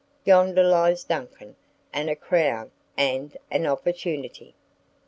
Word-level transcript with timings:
yonder 0.25 0.63
lies 0.63 1.03
Duncan, 1.03 1.55
and 1.93 2.09
a 2.09 2.15
crown, 2.15 2.71
and 2.97 3.37
an 3.51 3.67
opportunity." 3.67 4.55